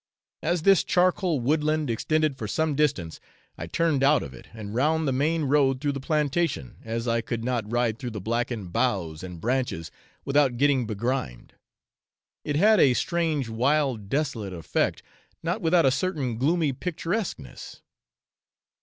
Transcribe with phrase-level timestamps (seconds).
[0.41, 3.19] As this charcoal woodland extended for some distance,
[3.55, 7.21] I turned out of it, and round the main road through the plantation, as I
[7.21, 9.91] could not ride through the blackened boughs and branches
[10.25, 11.53] without getting begrimed.
[12.43, 15.03] It had a strange wild desolate effect,
[15.43, 17.83] not without a certain gloomy picturesqueness.